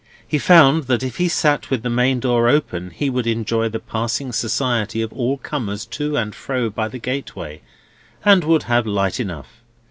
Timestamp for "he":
0.27-0.39, 1.17-1.27, 2.89-3.07